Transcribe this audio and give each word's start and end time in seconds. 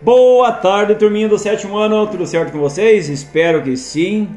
Boa 0.00 0.52
tarde, 0.52 0.94
turminha 0.94 1.28
do 1.28 1.36
sétimo 1.36 1.76
ano, 1.76 2.06
tudo 2.06 2.24
certo 2.24 2.52
com 2.52 2.60
vocês? 2.60 3.08
Espero 3.08 3.64
que 3.64 3.76
sim. 3.76 4.28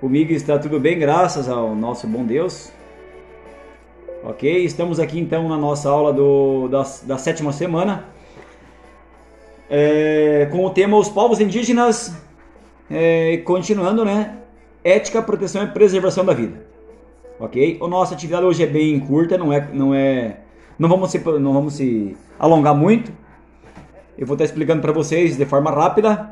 Comigo 0.00 0.32
está 0.32 0.58
tudo 0.58 0.80
bem, 0.80 0.98
graças 0.98 1.48
ao 1.48 1.76
nosso 1.76 2.08
bom 2.08 2.24
Deus. 2.24 2.72
Ok, 4.24 4.64
estamos 4.64 4.98
aqui 4.98 5.20
então 5.20 5.48
na 5.48 5.56
nossa 5.56 5.88
aula 5.88 6.12
do, 6.12 6.66
da, 6.66 6.84
da 7.04 7.16
sétima 7.18 7.52
semana 7.52 8.06
é, 9.70 10.48
com 10.50 10.64
o 10.64 10.70
tema 10.70 10.96
Os 10.96 11.08
Povos 11.08 11.40
Indígenas, 11.40 12.12
é, 12.90 13.36
continuando, 13.44 14.04
né? 14.04 14.38
Ética, 14.82 15.22
proteção 15.22 15.62
e 15.62 15.68
preservação 15.68 16.24
da 16.24 16.34
vida. 16.34 16.66
Ok? 17.38 17.78
A 17.80 17.86
nossa 17.86 18.14
atividade 18.14 18.44
hoje 18.44 18.64
é 18.64 18.66
bem 18.66 18.98
curta, 18.98 19.38
não 19.38 19.52
é, 19.52 19.68
não 19.72 19.94
é, 19.94 20.38
não 20.76 20.88
vamos 20.88 21.12
se, 21.12 21.18
não 21.18 21.52
vamos 21.52 21.74
se 21.74 22.16
alongar 22.40 22.74
muito. 22.74 23.19
Eu 24.20 24.26
vou 24.26 24.34
estar 24.34 24.44
explicando 24.44 24.82
para 24.82 24.92
vocês 24.92 25.38
de 25.38 25.46
forma 25.46 25.70
rápida 25.70 26.30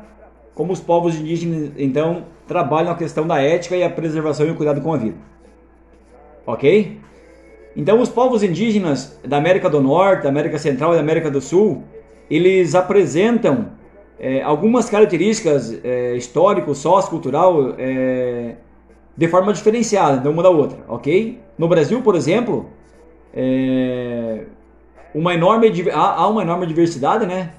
como 0.53 0.71
os 0.71 0.79
povos 0.79 1.15
indígenas 1.15 1.71
então 1.75 2.25
trabalham 2.47 2.91
a 2.91 2.95
questão 2.95 3.25
da 3.25 3.41
ética 3.41 3.75
e 3.75 3.83
a 3.83 3.89
preservação 3.89 4.45
e 4.45 4.51
o 4.51 4.55
cuidado 4.55 4.79
com 4.79 4.93
a 4.93 4.97
vida. 4.97 5.17
Ok? 6.45 6.99
Então, 7.75 7.99
os 8.01 8.09
povos 8.09 8.43
indígenas 8.43 9.19
da 9.25 9.37
América 9.37 9.69
do 9.69 9.81
Norte, 9.81 10.23
da 10.23 10.29
América 10.29 10.57
Central 10.57 10.91
e 10.91 10.95
da 10.95 11.01
América 11.01 11.31
do 11.31 11.39
Sul, 11.41 11.83
eles 12.29 12.75
apresentam 12.75 13.69
é, 14.19 14.41
algumas 14.41 14.89
características 14.89 15.79
é, 15.83 16.15
histórico, 16.15 16.75
sociocultural 16.75 17.75
é, 17.77 18.55
de 19.15 19.27
forma 19.27 19.51
diferenciada 19.53 20.17
de 20.17 20.27
uma 20.27 20.43
da 20.43 20.49
outra, 20.49 20.77
ok? 20.87 21.39
No 21.57 21.67
Brasil, 21.67 22.01
por 22.01 22.15
exemplo, 22.15 22.69
é, 23.33 24.43
uma 25.13 25.33
enorme, 25.33 25.71
há, 25.91 26.21
há, 26.21 26.27
uma 26.27 26.41
enorme 26.41 26.65
diversidade, 26.65 27.25
né? 27.25 27.51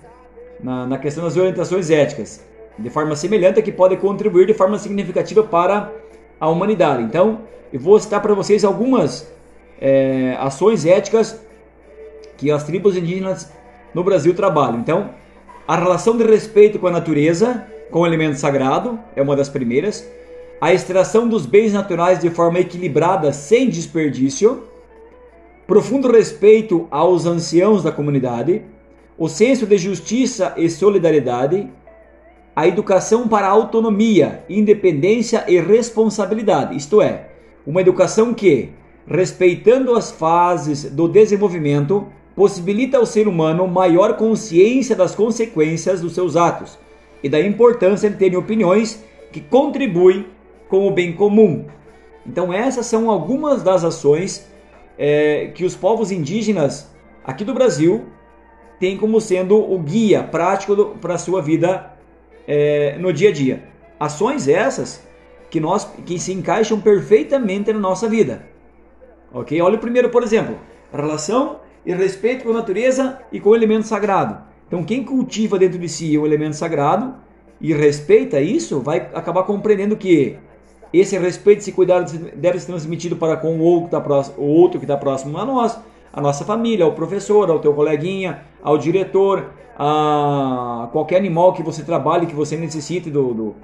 Na, 0.62 0.86
na 0.86 0.98
questão 0.98 1.24
das 1.24 1.36
orientações 1.36 1.90
éticas, 1.90 2.44
de 2.78 2.90
forma 2.90 3.16
semelhante 3.16 3.62
que 3.62 3.72
pode 3.72 3.96
contribuir 3.96 4.46
de 4.46 4.54
forma 4.54 4.78
significativa 4.78 5.42
para 5.42 5.90
a 6.38 6.48
humanidade. 6.48 7.02
Então, 7.02 7.40
eu 7.72 7.80
vou 7.80 7.98
citar 7.98 8.20
para 8.20 8.34
vocês 8.34 8.64
algumas 8.64 9.30
é, 9.80 10.36
ações 10.38 10.84
éticas 10.84 11.40
que 12.36 12.50
as 12.50 12.64
tribos 12.64 12.96
indígenas 12.96 13.52
no 13.94 14.02
Brasil 14.02 14.34
trabalham. 14.34 14.78
Então, 14.78 15.10
a 15.66 15.76
relação 15.76 16.16
de 16.16 16.24
respeito 16.24 16.78
com 16.78 16.86
a 16.86 16.90
natureza, 16.90 17.66
com 17.90 18.00
o 18.00 18.06
elemento 18.06 18.36
sagrado, 18.36 18.98
é 19.14 19.22
uma 19.22 19.36
das 19.36 19.48
primeiras. 19.48 20.08
A 20.60 20.72
extração 20.72 21.28
dos 21.28 21.46
bens 21.46 21.72
naturais 21.72 22.18
de 22.18 22.28
forma 22.28 22.58
equilibrada, 22.58 23.32
sem 23.32 23.68
desperdício. 23.68 24.64
Profundo 25.66 26.10
respeito 26.10 26.88
aos 26.90 27.24
anciãos 27.24 27.82
da 27.82 27.92
comunidade. 27.92 28.62
O 29.20 29.28
senso 29.28 29.66
de 29.66 29.76
justiça 29.76 30.54
e 30.56 30.70
solidariedade. 30.70 31.68
A 32.56 32.66
educação 32.66 33.28
para 33.28 33.48
autonomia, 33.48 34.42
independência 34.48 35.44
e 35.46 35.60
responsabilidade. 35.60 36.74
Isto 36.74 37.02
é, 37.02 37.28
uma 37.66 37.82
educação 37.82 38.32
que, 38.32 38.70
respeitando 39.06 39.94
as 39.94 40.10
fases 40.10 40.84
do 40.84 41.06
desenvolvimento, 41.06 42.06
possibilita 42.34 42.96
ao 42.96 43.04
ser 43.04 43.28
humano 43.28 43.68
maior 43.68 44.16
consciência 44.16 44.96
das 44.96 45.14
consequências 45.14 46.00
dos 46.00 46.14
seus 46.14 46.34
atos 46.34 46.78
e 47.22 47.28
da 47.28 47.38
importância 47.38 48.08
de 48.08 48.16
terem 48.16 48.38
opiniões 48.38 49.04
que 49.30 49.42
contribuem 49.42 50.28
com 50.66 50.88
o 50.88 50.92
bem 50.92 51.12
comum. 51.12 51.66
Então, 52.26 52.54
essas 52.54 52.86
são 52.86 53.10
algumas 53.10 53.62
das 53.62 53.84
ações 53.84 54.48
é, 54.96 55.50
que 55.54 55.66
os 55.66 55.76
povos 55.76 56.10
indígenas 56.10 56.90
aqui 57.22 57.44
do 57.44 57.52
Brasil 57.52 58.06
têm 58.80 58.96
como 58.96 59.20
sendo 59.20 59.56
o 59.56 59.78
guia 59.78 60.24
prático 60.24 60.96
para 61.00 61.14
a 61.14 61.18
sua 61.18 61.40
vida 61.42 61.92
é, 62.48 62.96
no 62.98 63.12
dia 63.12 63.28
a 63.28 63.32
dia. 63.32 63.62
Ações 64.00 64.48
essas 64.48 65.06
que, 65.50 65.60
nós, 65.60 65.84
que 66.06 66.18
se 66.18 66.32
encaixam 66.32 66.80
perfeitamente 66.80 67.72
na 67.72 67.78
nossa 67.78 68.08
vida. 68.08 68.46
Ok? 69.32 69.60
Olha 69.60 69.76
o 69.76 69.78
primeiro, 69.78 70.08
por 70.08 70.22
exemplo, 70.22 70.56
relação 70.92 71.60
e 71.84 71.92
respeito 71.92 72.44
com 72.44 72.50
a 72.50 72.54
natureza 72.54 73.20
e 73.30 73.38
com 73.38 73.50
o 73.50 73.54
elemento 73.54 73.86
sagrado. 73.86 74.42
Então, 74.66 74.82
quem 74.82 75.04
cultiva 75.04 75.58
dentro 75.58 75.78
de 75.78 75.88
si 75.88 76.16
o 76.16 76.24
elemento 76.24 76.56
sagrado 76.56 77.14
e 77.60 77.74
respeita 77.74 78.40
isso, 78.40 78.80
vai 78.80 79.08
acabar 79.12 79.42
compreendendo 79.42 79.96
que 79.96 80.38
esse 80.92 81.18
respeito 81.18 81.68
e 81.68 81.72
cuidado 81.72 82.10
deve 82.34 82.58
ser 82.58 82.66
transmitido 82.66 83.16
para 83.16 83.36
com 83.36 83.58
o 83.58 83.62
outro 83.62 84.78
que 84.78 84.84
está 84.84 84.94
está 84.94 84.96
próximo 84.96 85.38
a 85.38 85.44
nós, 85.44 85.78
a 86.12 86.20
nossa 86.20 86.44
família, 86.44 86.84
ao 86.84 86.92
professor, 86.92 87.50
ao 87.50 87.58
teu 87.58 87.72
coleguinha, 87.72 88.42
ao 88.62 88.76
diretor, 88.76 89.50
a 89.78 90.88
qualquer 90.92 91.16
animal 91.16 91.52
que 91.52 91.62
você 91.62 91.82
trabalhe, 91.82 92.26
que 92.26 92.34
você 92.34 92.56
necessite 92.56 93.10
do, 93.10 93.32
do, 93.32 93.54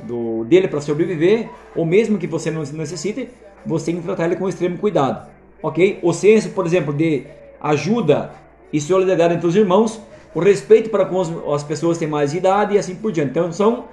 do 0.00 0.44
dele 0.44 0.68
para 0.68 0.80
sobreviver, 0.80 1.48
ou 1.74 1.84
mesmo 1.86 2.18
que 2.18 2.26
você 2.26 2.50
não 2.50 2.62
necessite, 2.62 3.28
você 3.64 3.86
tem 3.86 3.96
que 3.96 4.02
tratar 4.02 4.26
ele 4.26 4.36
com 4.36 4.48
extremo 4.48 4.76
cuidado. 4.78 5.30
Ok? 5.62 6.00
O 6.02 6.12
senso, 6.12 6.50
por 6.50 6.66
exemplo, 6.66 6.92
de 6.92 7.24
ajuda 7.60 8.32
e 8.72 8.80
solidariedade 8.80 9.34
entre 9.34 9.46
os 9.46 9.54
irmãos, 9.54 10.00
o 10.34 10.40
respeito 10.40 10.90
para 10.90 11.04
com 11.04 11.20
as 11.52 11.62
pessoas 11.62 11.96
que 11.96 12.00
têm 12.00 12.08
mais 12.08 12.34
idade 12.34 12.74
e 12.74 12.78
assim 12.78 12.94
por 12.94 13.12
diante. 13.12 13.30
Então 13.30 13.52
são 13.52 13.84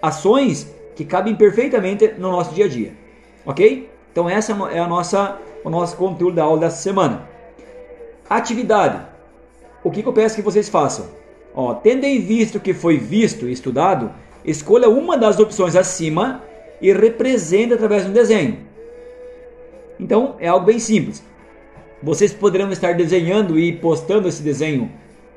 ações 0.00 0.74
que 0.96 1.04
cabem 1.04 1.34
perfeitamente 1.34 2.14
no 2.18 2.30
nosso 2.30 2.54
dia 2.54 2.64
a 2.64 2.68
dia, 2.68 2.92
ok? 3.44 3.90
Então 4.12 4.28
essa 4.28 4.52
é 4.72 4.78
a 4.78 4.88
nossa 4.88 5.38
o 5.64 5.70
nosso 5.70 5.96
conteúdo 5.96 6.36
da 6.36 6.44
aula 6.44 6.60
dessa 6.60 6.82
semana. 6.82 7.28
Atividade. 8.28 9.00
O 9.82 9.90
que, 9.90 10.04
eu 10.04 10.12
peço 10.12 10.36
que 10.36 10.42
vocês 10.42 10.68
façam? 10.68 11.06
Ó, 11.54 11.74
tendo 11.74 12.04
em 12.04 12.20
vista 12.20 12.58
o 12.58 12.60
que 12.60 12.72
foi 12.72 12.96
visto 12.96 13.48
e 13.48 13.52
estudado, 13.52 14.10
escolha 14.44 14.88
uma 14.88 15.16
das 15.16 15.38
opções 15.38 15.74
acima 15.74 16.42
e 16.80 16.92
represente 16.92 17.74
através 17.74 18.04
de 18.04 18.10
um 18.10 18.12
desenho. 18.12 18.58
Então 19.98 20.36
é 20.38 20.48
algo 20.48 20.66
bem 20.66 20.78
simples. 20.78 21.22
Vocês 22.02 22.32
poderão 22.32 22.70
estar 22.70 22.94
desenhando 22.94 23.58
e 23.58 23.72
postando 23.72 24.28
esse 24.28 24.42
desenho 24.42 24.90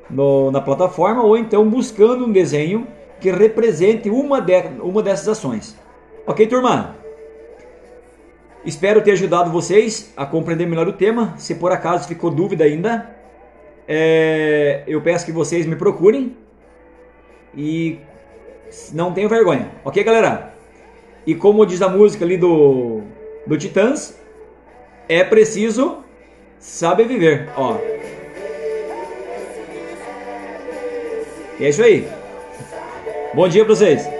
no, 0.08 0.50
na 0.50 0.60
plataforma 0.60 1.22
ou 1.22 1.36
então 1.36 1.68
buscando 1.68 2.24
um 2.24 2.32
desenho 2.32 2.86
que 3.20 3.30
represente 3.30 4.08
uma, 4.08 4.40
de, 4.40 4.54
uma 4.80 5.02
dessas 5.02 5.28
ações. 5.28 5.76
Ok, 6.26 6.46
turma? 6.46 6.96
Espero 8.64 9.02
ter 9.02 9.12
ajudado 9.12 9.50
vocês 9.50 10.12
a 10.16 10.24
compreender 10.24 10.66
melhor 10.66 10.88
o 10.88 10.92
tema. 10.92 11.34
Se 11.36 11.54
por 11.54 11.70
acaso 11.70 12.08
ficou 12.08 12.30
dúvida 12.30 12.64
ainda, 12.64 13.14
é, 13.86 14.82
eu 14.86 15.02
peço 15.02 15.26
que 15.26 15.32
vocês 15.32 15.66
me 15.66 15.76
procurem 15.76 16.36
e 17.54 17.98
não 18.92 19.12
tenham 19.12 19.28
vergonha, 19.28 19.70
ok, 19.84 20.02
galera? 20.02 20.54
E 21.26 21.34
como 21.34 21.66
diz 21.66 21.82
a 21.82 21.88
música 21.88 22.24
ali 22.24 22.36
do, 22.36 23.02
do 23.46 23.56
Titãs, 23.56 24.18
é 25.08 25.22
preciso 25.22 26.02
sabe 26.58 27.04
viver, 27.04 27.50
ó. 27.56 27.76
E 31.60 31.64
é 31.64 31.68
isso 31.68 31.82
aí. 31.82 32.08
Bom 33.34 33.46
dia 33.46 33.64
pra 33.64 33.74
vocês. 33.74 34.13